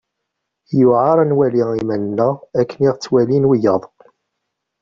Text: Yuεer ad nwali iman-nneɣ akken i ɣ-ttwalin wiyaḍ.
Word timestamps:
Yuεer 0.79 1.17
ad 1.19 1.27
nwali 1.29 1.63
iman-nneɣ 1.81 2.35
akken 2.59 2.81
i 2.87 2.89
ɣ-ttwalin 2.93 3.47
wiyaḍ. 3.49 3.83